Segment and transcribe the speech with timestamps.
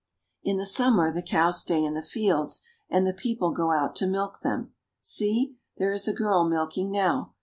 [0.43, 3.95] In the summer the cows stay in the fields and the peo ple go out
[3.97, 4.73] to milk them.
[4.99, 7.35] See, there is a girl milking now.